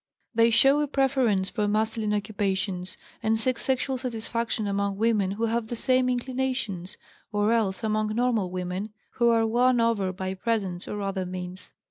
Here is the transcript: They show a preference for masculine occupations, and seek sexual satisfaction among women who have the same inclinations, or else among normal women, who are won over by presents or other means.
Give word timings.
They 0.33 0.49
show 0.49 0.81
a 0.81 0.87
preference 0.87 1.49
for 1.49 1.67
masculine 1.67 2.11
occupations, 2.15 2.97
and 3.21 3.39
seek 3.39 3.59
sexual 3.59 3.99
satisfaction 3.99 4.65
among 4.65 4.97
women 4.97 5.29
who 5.33 5.45
have 5.45 5.67
the 5.67 5.75
same 5.75 6.09
inclinations, 6.09 6.97
or 7.31 7.53
else 7.53 7.83
among 7.83 8.07
normal 8.15 8.49
women, 8.49 8.93
who 9.17 9.29
are 9.29 9.45
won 9.45 9.79
over 9.79 10.11
by 10.11 10.33
presents 10.33 10.87
or 10.87 11.03
other 11.03 11.27
means. 11.27 11.69